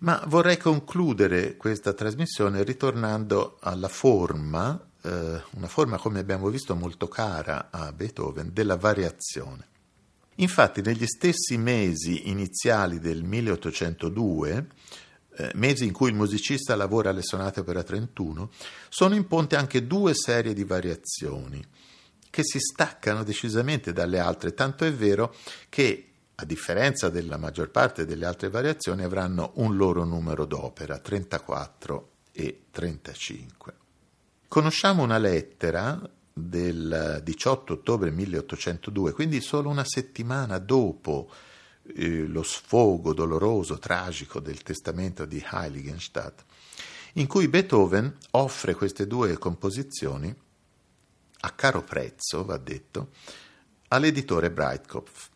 Ma 0.00 0.22
vorrei 0.26 0.58
concludere 0.58 1.56
questa 1.56 1.94
trasmissione 1.94 2.62
ritornando 2.62 3.56
alla 3.62 3.88
forma, 3.88 4.78
eh, 5.04 5.42
una 5.52 5.68
forma 5.68 5.96
come 5.96 6.18
abbiamo 6.20 6.50
visto 6.50 6.74
molto 6.76 7.08
cara 7.08 7.68
a 7.70 7.92
Beethoven, 7.92 8.50
della 8.52 8.76
variazione. 8.76 9.77
Infatti 10.40 10.82
negli 10.82 11.06
stessi 11.06 11.56
mesi 11.56 12.28
iniziali 12.28 13.00
del 13.00 13.24
1802, 13.24 14.66
eh, 15.36 15.50
mesi 15.54 15.84
in 15.84 15.92
cui 15.92 16.10
il 16.10 16.14
musicista 16.14 16.76
lavora 16.76 17.10
alle 17.10 17.22
sonate 17.22 17.60
opera 17.60 17.82
31, 17.82 18.50
sono 18.88 19.14
in 19.16 19.26
ponte 19.26 19.56
anche 19.56 19.86
due 19.86 20.14
serie 20.14 20.54
di 20.54 20.64
variazioni 20.64 21.64
che 22.30 22.44
si 22.44 22.60
staccano 22.60 23.24
decisamente 23.24 23.92
dalle 23.92 24.20
altre, 24.20 24.54
tanto 24.54 24.84
è 24.84 24.92
vero 24.92 25.34
che 25.68 26.04
a 26.36 26.44
differenza 26.44 27.08
della 27.08 27.36
maggior 27.36 27.70
parte 27.70 28.04
delle 28.04 28.24
altre 28.24 28.48
variazioni 28.48 29.02
avranno 29.02 29.52
un 29.56 29.76
loro 29.76 30.04
numero 30.04 30.44
d'opera, 30.44 30.98
34 30.98 32.10
e 32.30 32.66
35. 32.70 33.74
Conosciamo 34.46 35.02
una 35.02 35.18
lettera 35.18 36.00
del 36.38 37.20
18 37.22 37.72
ottobre 37.72 38.10
1802, 38.10 39.12
quindi 39.12 39.40
solo 39.40 39.68
una 39.68 39.84
settimana 39.84 40.58
dopo 40.58 41.30
eh, 41.94 42.26
lo 42.26 42.42
sfogo 42.42 43.12
doloroso, 43.12 43.78
tragico 43.78 44.40
del 44.40 44.62
testamento 44.62 45.24
di 45.24 45.44
Heiligenstadt, 45.50 46.44
in 47.14 47.26
cui 47.26 47.48
Beethoven 47.48 48.16
offre 48.32 48.74
queste 48.74 49.06
due 49.06 49.36
composizioni 49.38 50.34
a 51.40 51.50
caro 51.50 51.82
prezzo, 51.82 52.44
va 52.44 52.56
detto, 52.56 53.10
all'editore 53.88 54.50
Breitkopf. 54.50 55.30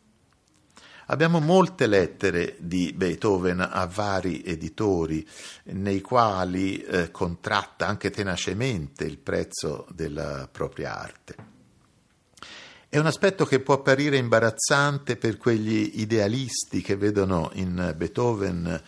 Abbiamo 1.13 1.41
molte 1.41 1.87
lettere 1.87 2.57
di 2.59 2.95
Beethoven 2.95 3.61
a 3.61 3.85
vari 3.85 4.43
editori 4.43 5.29
nei 5.65 6.01
quali 6.01 6.83
eh, 6.83 7.11
contratta 7.11 7.87
anche 7.87 8.09
tenacemente 8.09 9.05
il 9.05 9.19
prezzo 9.19 9.87
della 9.91 10.49
propria 10.51 10.99
arte. 10.99 11.35
È 12.89 12.97
un 12.97 13.05
aspetto 13.05 13.45
che 13.45 13.61
può 13.61 13.75
apparire 13.75 14.17
imbarazzante 14.17 15.17
per 15.17 15.37
quegli 15.37 16.01
idealisti 16.01 16.81
che 16.81 16.97
vedono 16.97 17.51
in 17.57 17.93
Beethoven 17.95 18.83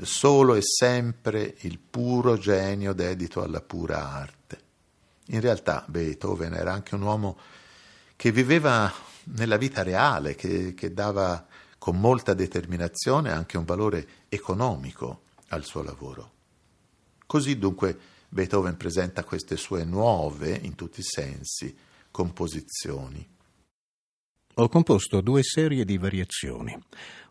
solo 0.00 0.54
e 0.54 0.62
sempre 0.62 1.56
il 1.58 1.78
puro 1.78 2.38
genio 2.38 2.94
dedito 2.94 3.42
alla 3.42 3.60
pura 3.60 4.14
arte. 4.14 4.60
In 5.26 5.42
realtà 5.42 5.84
Beethoven 5.86 6.54
era 6.54 6.72
anche 6.72 6.94
un 6.94 7.02
uomo 7.02 7.38
che 8.16 8.32
viveva 8.32 8.90
nella 9.24 9.58
vita 9.58 9.82
reale, 9.82 10.34
che, 10.34 10.72
che 10.72 10.94
dava 10.94 11.46
con 11.86 12.00
molta 12.00 12.34
determinazione 12.34 13.30
anche 13.30 13.56
un 13.56 13.64
valore 13.64 14.08
economico 14.28 15.20
al 15.50 15.62
suo 15.62 15.84
lavoro. 15.84 16.32
Così 17.24 17.58
dunque 17.58 17.96
Beethoven 18.28 18.76
presenta 18.76 19.22
queste 19.22 19.56
sue 19.56 19.84
nuove, 19.84 20.58
in 20.64 20.74
tutti 20.74 20.98
i 20.98 21.04
sensi, 21.04 21.72
composizioni. 22.10 23.24
Ho 24.54 24.68
composto 24.68 25.20
due 25.20 25.44
serie 25.44 25.84
di 25.84 25.96
variazioni, 25.96 26.76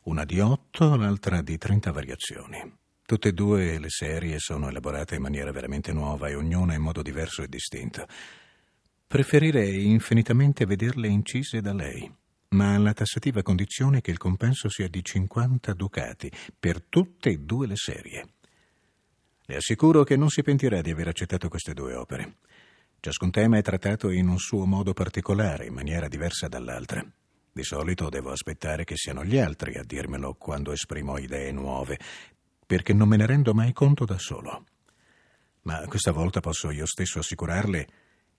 una 0.03 0.23
di 0.23 0.39
otto, 0.39 0.95
l'altra 0.95 1.41
di 1.41 1.57
trenta 1.57 1.91
variazioni. 1.91 2.77
Tutte 3.05 3.27
e 3.27 3.33
due 3.33 3.77
le 3.77 3.89
serie 3.89 4.39
sono 4.39 4.69
elaborate 4.69 5.15
in 5.15 5.21
maniera 5.21 5.51
veramente 5.51 5.91
nuova 5.91 6.29
e 6.29 6.35
ognuna 6.35 6.75
in 6.75 6.81
modo 6.81 7.01
diverso 7.01 7.41
e 7.41 7.49
distinto. 7.49 8.07
Preferirei 9.05 9.85
infinitamente 9.87 10.65
vederle 10.65 11.09
incise 11.09 11.59
da 11.59 11.73
lei 11.73 12.09
ma 12.55 12.73
alla 12.73 12.93
tassativa 12.93 13.43
condizione 13.43 13.99
che 13.99 14.11
il 14.11 14.17
compenso 14.17 14.69
sia 14.69 14.87
di 14.87 15.03
50 15.03 15.73
ducati 15.73 16.31
per 16.57 16.81
tutte 16.81 17.29
e 17.29 17.39
due 17.39 17.67
le 17.67 17.75
serie. 17.75 18.29
Le 19.43 19.57
assicuro 19.57 20.03
che 20.03 20.15
non 20.15 20.29
si 20.29 20.41
pentirà 20.41 20.81
di 20.81 20.89
aver 20.89 21.09
accettato 21.09 21.49
queste 21.49 21.73
due 21.73 21.93
opere. 21.93 22.37
Ciascun 22.99 23.29
tema 23.29 23.57
è 23.57 23.61
trattato 23.61 24.09
in 24.09 24.29
un 24.29 24.39
suo 24.39 24.65
modo 24.65 24.93
particolare, 24.93 25.67
in 25.67 25.73
maniera 25.73 26.07
diversa 26.07 26.47
dall'altra. 26.47 27.05
Di 27.51 27.63
solito 27.63 28.09
devo 28.09 28.31
aspettare 28.31 28.85
che 28.85 28.95
siano 28.95 29.23
gli 29.23 29.37
altri 29.37 29.77
a 29.77 29.83
dirmelo 29.83 30.33
quando 30.33 30.71
esprimo 30.71 31.17
idee 31.17 31.51
nuove, 31.51 31.99
perché 32.65 32.93
non 32.93 33.09
me 33.09 33.17
ne 33.17 33.25
rendo 33.27 33.53
mai 33.53 33.73
conto 33.73 34.05
da 34.05 34.17
solo. 34.17 34.63
Ma 35.63 35.85
questa 35.87 36.11
volta 36.11 36.39
posso 36.39 36.71
io 36.71 36.85
stesso 36.85 37.19
assicurarle 37.19 37.87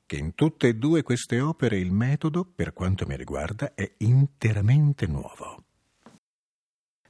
che 0.07 0.17
in 0.17 0.35
tutte 0.35 0.69
e 0.69 0.75
due 0.75 1.03
queste 1.03 1.41
opere 1.41 1.79
il 1.79 1.93
metodo, 1.93 2.45
per 2.45 2.73
quanto 2.73 3.05
mi 3.07 3.17
riguarda, 3.17 3.75
è 3.75 3.91
interamente 3.99 5.07
nuovo. 5.07 5.65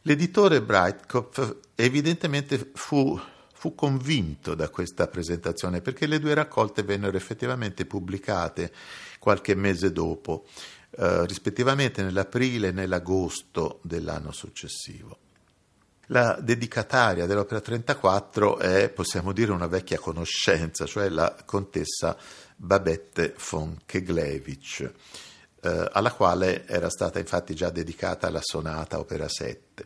L'editore 0.03 0.63
Breitkopf 0.63 1.59
evidentemente 1.75 2.71
fu, 2.75 3.21
fu, 3.53 3.75
convinto 3.75 4.55
da 4.55 4.71
questa 4.71 5.09
presentazione 5.09 5.83
perché 5.83 6.07
le 6.07 6.21
due 6.21 6.33
raccolte 6.33 6.85
vennero 6.85 7.17
effettivamente 7.17 7.85
pubblicate 7.87 8.73
qualche 9.19 9.55
mese 9.57 9.93
dopo, 9.93 10.47
eh, 10.91 11.27
rispettivamente 11.27 12.03
nell'aprile 12.03 12.69
e 12.69 12.73
nell'agosto 12.73 13.81
dell'anno 13.83 14.31
successivo. 14.33 15.19
La 16.11 16.39
dedicataria 16.41 17.27
dell'opera 17.27 17.61
34 17.61 18.59
è, 18.59 18.91
possiamo 18.91 19.33
dire, 19.33 19.51
una 19.51 19.67
vecchia 19.67 19.99
conoscenza, 19.99 20.87
cioè 20.87 21.09
la 21.09 21.35
contessa 21.45 22.17
Babette 22.57 23.35
von 23.51 23.79
Keglevich, 23.85 24.91
eh, 25.61 25.89
alla 25.93 26.13
quale 26.13 26.67
era 26.67 26.89
stata 26.91 27.19
infatti 27.19 27.55
già 27.55 27.71
dedicata 27.71 28.31
la 28.31 28.41
sonata 28.43 28.99
opera 28.99 29.29
7. 29.29 29.85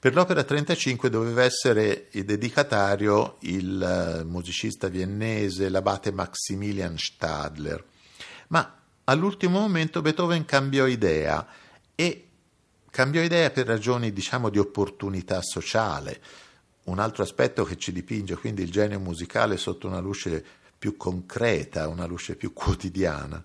Per 0.00 0.14
l'opera 0.14 0.44
35 0.44 1.10
doveva 1.10 1.42
essere 1.42 2.08
il 2.12 2.24
dedicatario 2.24 3.36
il 3.40 3.82
eh, 3.82 4.24
musicista 4.24 4.88
viennese, 4.88 5.68
l'abate 5.68 6.10
Maximilian 6.12 6.96
Stadler, 6.96 7.84
ma 8.48 8.80
all'ultimo 9.04 9.60
momento 9.60 10.00
Beethoven 10.00 10.44
cambiò 10.44 10.86
idea 10.86 11.46
e 11.94 12.28
Cambiò 12.90 13.22
idea 13.22 13.50
per 13.50 13.66
ragioni, 13.66 14.12
diciamo, 14.12 14.48
di 14.48 14.58
opportunità 14.58 15.40
sociale. 15.42 16.20
Un 16.84 16.98
altro 16.98 17.22
aspetto 17.22 17.64
che 17.64 17.76
ci 17.76 17.92
dipinge 17.92 18.34
quindi 18.34 18.62
il 18.62 18.70
genio 18.70 18.98
musicale 18.98 19.56
sotto 19.56 19.86
una 19.86 20.00
luce 20.00 20.44
più 20.78 20.96
concreta, 20.96 21.88
una 21.88 22.06
luce 22.06 22.36
più 22.36 22.52
quotidiana, 22.52 23.42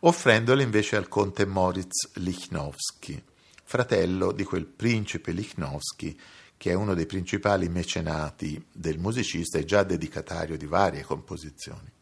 offrendole 0.00 0.62
invece 0.62 0.96
al 0.96 1.08
conte 1.08 1.44
Moritz 1.44 2.14
Lichnowsky, 2.14 3.22
fratello 3.64 4.32
di 4.32 4.44
quel 4.44 4.66
principe 4.66 5.32
Lichnowsky 5.32 6.16
che 6.56 6.70
è 6.70 6.74
uno 6.74 6.94
dei 6.94 7.06
principali 7.06 7.68
mecenati 7.68 8.64
del 8.72 8.98
musicista 8.98 9.58
e 9.58 9.64
già 9.64 9.82
dedicatario 9.82 10.56
di 10.56 10.66
varie 10.66 11.02
composizioni. 11.02 11.92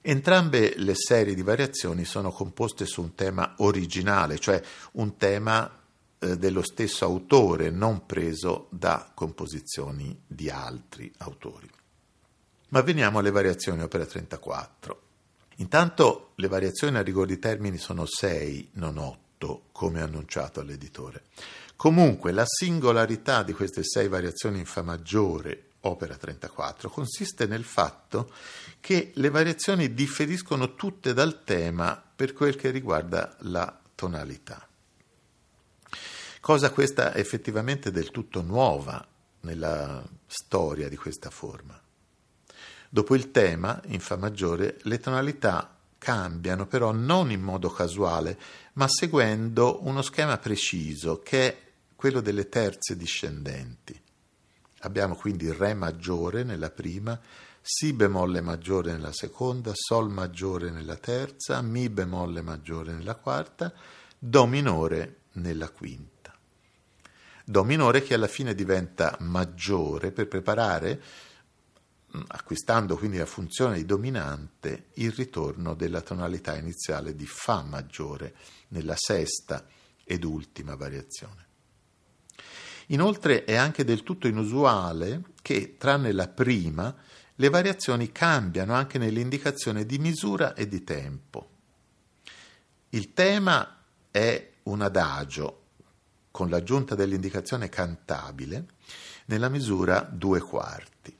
Entrambe 0.00 0.74
le 0.76 0.94
serie 0.94 1.34
di 1.34 1.42
variazioni 1.42 2.04
sono 2.04 2.30
composte 2.30 2.86
su 2.86 3.02
un 3.02 3.14
tema 3.14 3.54
originale, 3.58 4.38
cioè 4.38 4.62
un 4.92 5.16
tema 5.16 5.70
eh, 6.18 6.36
dello 6.36 6.62
stesso 6.62 7.04
autore, 7.04 7.70
non 7.70 8.06
preso 8.06 8.68
da 8.70 9.10
composizioni 9.14 10.18
di 10.26 10.50
altri 10.50 11.12
autori. 11.18 11.68
Ma 12.68 12.82
veniamo 12.82 13.18
alle 13.18 13.30
variazioni 13.30 13.82
opera 13.82 14.04
34. 14.04 15.02
Intanto 15.56 16.32
le 16.36 16.48
variazioni 16.48 16.96
a 16.96 17.02
rigor 17.02 17.26
di 17.26 17.38
termini 17.38 17.78
sono 17.78 18.04
sei, 18.06 18.68
non 18.74 18.98
otto, 18.98 19.68
come 19.72 20.00
annunciato 20.00 20.60
all'editore. 20.60 21.24
Comunque 21.76 22.32
la 22.32 22.44
singolarità 22.44 23.42
di 23.42 23.52
queste 23.52 23.82
sei 23.84 24.08
variazioni 24.08 24.58
in 24.58 24.66
Fa 24.66 24.82
maggiore, 24.82 25.70
opera 25.80 26.16
34, 26.16 26.90
consiste 26.90 27.46
nel 27.46 27.64
fatto 27.64 28.32
che 28.80 29.12
le 29.14 29.30
variazioni 29.30 29.94
differiscono 29.94 30.74
tutte 30.74 31.14
dal 31.14 31.44
tema 31.44 32.02
per 32.14 32.32
quel 32.32 32.56
che 32.56 32.70
riguarda 32.70 33.36
la 33.40 33.80
tonalità. 33.94 34.66
Cosa 36.40 36.70
questa 36.70 37.14
effettivamente 37.14 37.90
del 37.90 38.10
tutto 38.10 38.42
nuova 38.42 39.06
nella 39.40 40.04
storia 40.26 40.88
di 40.88 40.96
questa 40.96 41.30
forma. 41.30 41.80
Dopo 42.88 43.14
il 43.14 43.30
tema, 43.30 43.80
in 43.86 44.00
Fa 44.00 44.16
maggiore, 44.16 44.78
le 44.82 44.98
tonalità 44.98 45.76
cambiano 45.98 46.66
però 46.66 46.92
non 46.92 47.30
in 47.30 47.42
modo 47.42 47.70
casuale, 47.70 48.38
ma 48.74 48.88
seguendo 48.88 49.86
uno 49.86 50.00
schema 50.00 50.38
preciso 50.38 51.20
che 51.22 51.48
è 51.48 51.58
quello 51.94 52.20
delle 52.20 52.48
terze 52.48 52.96
discendenti. 52.96 54.00
Abbiamo 54.82 55.16
quindi 55.16 55.52
Re 55.52 55.74
maggiore 55.74 56.44
nella 56.44 56.70
prima, 56.70 57.20
Si 57.60 57.92
bemolle 57.92 58.40
maggiore 58.40 58.92
nella 58.92 59.12
seconda, 59.12 59.72
Sol 59.74 60.08
maggiore 60.08 60.70
nella 60.70 60.96
terza, 60.96 61.60
Mi 61.60 61.90
bemolle 61.90 62.40
maggiore 62.40 62.92
nella 62.92 63.16
quarta, 63.16 63.72
Do 64.18 64.46
minore 64.46 65.16
nella 65.32 65.68
quinta. 65.68 66.32
Do 67.44 67.64
minore 67.64 68.02
che 68.02 68.14
alla 68.14 68.28
fine 68.28 68.54
diventa 68.54 69.16
maggiore 69.20 70.12
per 70.12 70.28
preparare, 70.28 71.02
acquistando 72.28 72.96
quindi 72.96 73.18
la 73.18 73.26
funzione 73.26 73.76
di 73.76 73.84
dominante, 73.84 74.88
il 74.94 75.12
ritorno 75.12 75.74
della 75.74 76.00
tonalità 76.00 76.56
iniziale 76.56 77.14
di 77.14 77.26
Fa 77.26 77.62
maggiore 77.62 78.34
nella 78.68 78.94
sesta 78.96 79.66
ed 80.04 80.24
ultima 80.24 80.74
variazione. 80.74 81.46
Inoltre 82.86 83.44
è 83.44 83.54
anche 83.54 83.84
del 83.84 84.02
tutto 84.02 84.26
inusuale 84.26 85.22
che, 85.42 85.76
tranne 85.76 86.12
la 86.12 86.28
prima, 86.28 86.94
le 87.34 87.48
variazioni 87.50 88.10
cambiano 88.10 88.72
anche 88.72 88.96
nell'indicazione 88.98 89.84
di 89.84 89.98
misura 89.98 90.54
e 90.54 90.66
di 90.66 90.82
tempo. 90.82 91.50
Il 92.90 93.12
tema 93.12 93.84
è 94.10 94.52
un 94.64 94.80
adagio 94.80 95.64
con 96.30 96.48
l'aggiunta 96.48 96.94
dell'indicazione 96.94 97.68
cantabile 97.68 98.66
nella 99.26 99.50
misura 99.50 100.00
due 100.00 100.40
quarti. 100.40 101.17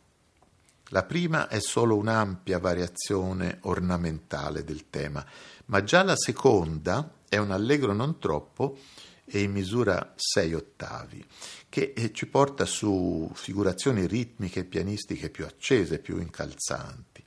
La 0.90 1.04
prima 1.04 1.48
è 1.48 1.60
solo 1.60 1.96
un'ampia 1.96 2.58
variazione 2.58 3.58
ornamentale 3.62 4.64
del 4.64 4.88
tema, 4.88 5.24
ma 5.66 5.84
già 5.84 6.02
la 6.02 6.16
seconda 6.16 7.16
è 7.28 7.36
un 7.36 7.50
allegro 7.50 7.92
non 7.92 8.18
troppo 8.18 8.78
e 9.26 9.42
in 9.42 9.52
misura 9.52 10.14
6 10.16 10.54
ottavi, 10.54 11.22
che 11.68 11.92
eh, 11.94 12.10
ci 12.12 12.26
porta 12.26 12.64
su 12.64 13.30
figurazioni 13.34 14.06
ritmiche 14.06 14.60
e 14.60 14.64
pianistiche 14.64 15.28
più 15.28 15.44
accese, 15.44 15.98
più 15.98 16.18
incalzanti. 16.18 17.22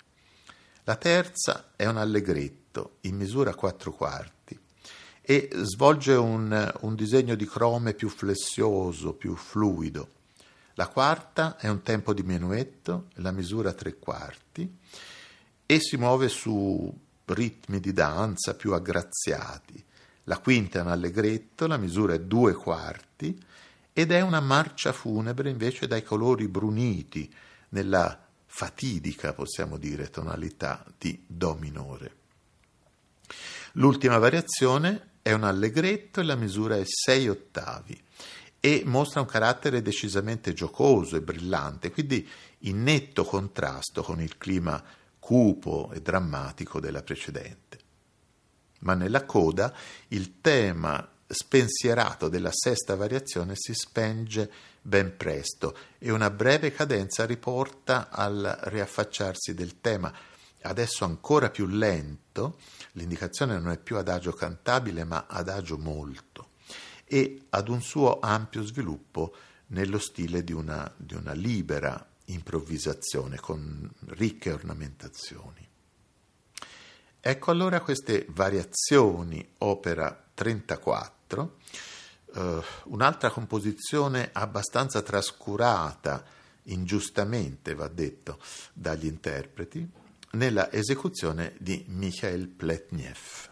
La 0.86 0.96
terza 0.96 1.74
è 1.76 1.86
un 1.86 1.98
allegretto 1.98 2.98
in 3.02 3.16
misura 3.16 3.54
4 3.54 3.92
quarti 3.92 4.60
e 5.22 5.50
svolge 5.52 6.14
un, 6.14 6.74
un 6.82 6.96
disegno 6.96 7.36
di 7.36 7.46
crome 7.46 7.94
più 7.94 8.10
flessioso, 8.10 9.14
più 9.14 9.36
fluido. 9.36 10.21
La 10.82 10.88
quarta 10.88 11.58
è 11.58 11.70
un 11.70 11.84
tempo 11.84 12.12
di 12.12 12.24
menuetto, 12.24 13.10
la 13.18 13.30
misura 13.30 13.72
tre 13.72 14.00
quarti, 14.00 14.80
e 15.64 15.80
si 15.80 15.96
muove 15.96 16.28
su 16.28 16.92
ritmi 17.26 17.80
di 17.80 17.94
danza 17.94 18.56
più 18.56 18.74
aggraziati. 18.74 19.86
La 20.24 20.40
quinta 20.40 20.80
è 20.80 20.82
un 20.82 20.88
allegretto, 20.88 21.68
la 21.68 21.78
misura 21.78 22.16
è 22.16 22.22
due 22.22 22.56
quarti, 22.56 23.40
ed 23.94 24.12
è 24.12 24.22
una 24.22 24.40
marcia 24.40 24.92
funebre 24.92 25.52
invece 25.52 25.86
dai 25.86 26.02
colori 26.02 26.48
bruniti, 26.48 27.32
nella 27.70 28.20
fatidica, 28.48 29.34
possiamo 29.34 29.78
dire, 29.78 30.10
tonalità 30.10 30.84
di 30.98 31.24
Do 31.28 31.58
minore. 31.60 32.16
L'ultima 33.74 34.18
variazione 34.18 35.10
è 35.22 35.32
un 35.32 35.44
allegretto 35.44 36.22
e 36.22 36.24
la 36.24 36.34
misura 36.34 36.76
è 36.76 36.84
6 36.84 37.30
ottavi 37.30 38.04
e 38.64 38.84
mostra 38.86 39.22
un 39.22 39.26
carattere 39.26 39.82
decisamente 39.82 40.54
giocoso 40.54 41.16
e 41.16 41.22
brillante, 41.22 41.92
quindi 41.92 42.26
in 42.60 42.84
netto 42.84 43.26
contrasto 43.26 44.04
con 44.04 44.22
il 44.22 44.38
clima 44.38 44.82
cupo 45.18 45.90
e 45.92 46.00
drammatico 46.00 46.80
della 46.80 47.02
precedente. 47.02 47.80
Ma 48.82 48.94
nella 48.94 49.26
coda 49.26 49.74
il 50.10 50.40
tema 50.42 51.10
spensierato 51.28 52.30
della 52.30 52.52
sesta 52.52 52.96
variazione 52.96 53.54
si 53.56 53.74
spenge 53.74 54.52
ben 54.80 55.18
presto 55.18 55.76
e 55.98 56.12
una 56.12 56.30
breve 56.30 56.72
cadenza 56.72 57.26
riporta 57.26 58.10
al 58.10 58.60
riaffacciarsi 58.64 59.56
del 59.56 59.82
tema, 59.82 60.14
adesso 60.62 61.04
ancora 61.04 61.50
più 61.50 61.66
lento, 61.66 62.60
l'indicazione 62.94 63.58
non 63.58 63.72
è 63.72 63.78
più 63.80 63.98
adagio 63.98 64.34
cantabile 64.34 65.04
ma 65.04 65.26
adagio 65.28 65.78
molto, 65.78 66.50
e 67.14 67.48
ad 67.50 67.68
un 67.68 67.82
suo 67.82 68.20
ampio 68.22 68.64
sviluppo 68.64 69.36
nello 69.68 70.00
stile 70.00 70.46
di 70.46 70.54
una, 70.54 70.90
di 70.96 71.14
una 71.14 71.34
libera 71.34 72.08
improvvisazione 72.26 73.38
con 73.38 73.92
ricche 74.12 74.54
ornamentazioni. 74.54 75.68
Ecco 77.20 77.52
allora 77.52 77.82
queste 77.82 78.26
variazioni, 78.30 79.46
opera 79.58 80.24
34, 80.34 81.58
eh, 82.34 82.62
un'altra 82.86 83.30
composizione 83.30 84.30
abbastanza 84.32 85.02
trascurata, 85.02 86.24
ingiustamente 86.64 87.76
va 87.76 87.90
detto, 87.90 88.40
dagli 88.72 89.06
interpreti, 89.06 89.86
nella 90.32 90.72
esecuzione 90.72 91.56
di 91.60 91.84
Mikhail 91.90 92.48
Pletnev. 92.48 93.51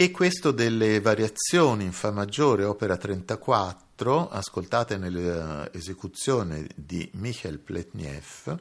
E 0.00 0.10
questo 0.10 0.50
delle 0.50 0.98
variazioni 0.98 1.84
in 1.84 1.92
Fa 1.92 2.10
maggiore, 2.10 2.64
opera 2.64 2.96
34, 2.96 4.30
ascoltate 4.30 4.96
nell'esecuzione 4.96 6.66
di 6.74 7.10
Michael 7.16 7.58
Pletniev, 7.58 8.58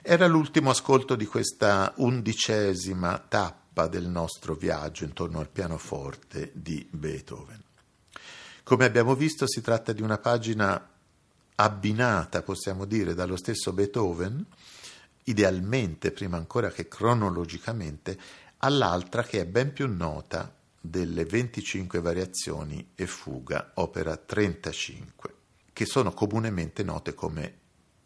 era 0.00 0.28
l'ultimo 0.28 0.70
ascolto 0.70 1.16
di 1.16 1.26
questa 1.26 1.92
undicesima 1.96 3.18
tappa 3.26 3.88
del 3.88 4.06
nostro 4.06 4.54
viaggio 4.54 5.02
intorno 5.02 5.40
al 5.40 5.48
pianoforte 5.48 6.52
di 6.54 6.86
Beethoven. 6.88 7.60
Come 8.62 8.84
abbiamo 8.84 9.16
visto 9.16 9.48
si 9.48 9.60
tratta 9.60 9.92
di 9.92 10.02
una 10.02 10.18
pagina 10.18 10.88
abbinata, 11.56 12.42
possiamo 12.42 12.84
dire, 12.84 13.14
dallo 13.14 13.34
stesso 13.34 13.72
Beethoven, 13.72 14.46
idealmente 15.24 16.12
prima 16.12 16.36
ancora 16.36 16.70
che 16.70 16.86
cronologicamente, 16.86 18.18
all'altra 18.64 19.22
che 19.22 19.40
è 19.40 19.46
ben 19.46 19.74
più 19.74 19.86
nota 19.86 20.52
delle 20.80 21.26
25 21.26 22.00
variazioni 22.00 22.92
e 22.94 23.06
fuga, 23.06 23.72
opera 23.74 24.16
35, 24.16 25.34
che 25.72 25.84
sono 25.84 26.12
comunemente 26.12 26.82
note 26.82 27.12
come 27.12 27.58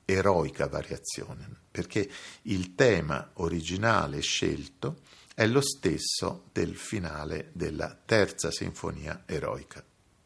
eroica 0.05 0.67
variazione, 0.67 1.49
perché 1.71 2.11
il 2.43 2.75
tema 2.75 3.31
originale 3.35 4.21
scelto 4.21 5.03
è 5.33 5.47
lo 5.47 5.61
stesso 5.61 6.47
del 6.53 6.75
finale 6.75 7.51
della 7.53 7.97
terza 8.05 8.51
sinfonia 8.51 9.23
eroica. 9.27 9.85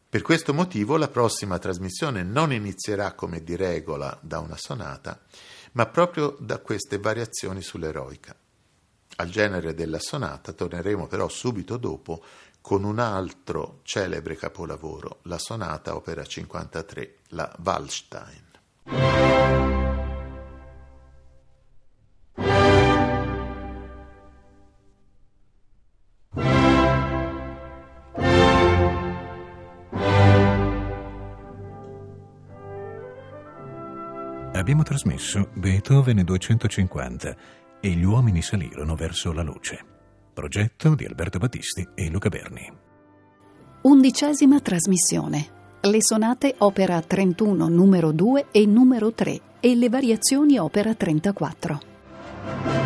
Per 0.09 0.21
questo 0.23 0.51
motivo 0.51 0.97
la 0.97 1.09
prossima 1.09 1.59
trasmissione 1.59 2.23
non 2.23 2.51
inizierà 2.51 3.13
come 3.13 3.43
di 3.43 3.55
regola 3.55 4.17
da 4.21 4.39
una 4.39 4.57
sonata, 4.57 5.21
ma 5.73 5.85
proprio 5.85 6.35
da 6.39 6.57
queste 6.57 6.97
variazioni 6.97 7.61
sull'eroica. 7.61 8.35
Al 9.17 9.29
genere 9.29 9.73
della 9.73 9.99
sonata 9.99 10.53
torneremo 10.53 11.07
però 11.07 11.27
subito 11.27 11.77
dopo 11.77 12.23
con 12.61 12.83
un 12.83 12.97
altro 12.97 13.81
celebre 13.83 14.35
capolavoro, 14.35 15.19
la 15.23 15.37
sonata 15.37 15.95
opera 15.95 16.23
53, 16.23 17.15
la 17.29 17.53
Wallstein. 17.63 18.51
Abbiamo 34.53 34.83
trasmesso 34.83 35.49
Beethoven 35.55 36.23
250 36.23 37.62
e 37.85 37.89
gli 37.89 38.05
uomini 38.05 38.41
salirono 38.41 38.95
verso 38.95 39.33
la 39.33 39.41
luce. 39.41 39.77
Progetto 40.33 40.95
di 40.95 41.03
Alberto 41.03 41.37
Battisti 41.37 41.85
e 41.93 42.09
Luca 42.09 42.29
Berni. 42.29 42.71
Undicesima 43.81 44.61
trasmissione. 44.61 45.79
Le 45.81 46.01
sonate 46.01 46.55
opera 46.59 47.01
31 47.01 47.67
numero 47.67 48.13
2 48.13 48.45
e 48.51 48.65
numero 48.65 49.11
3 49.11 49.41
e 49.59 49.75
le 49.75 49.89
variazioni 49.89 50.57
opera 50.57 50.95
34. 50.95 52.82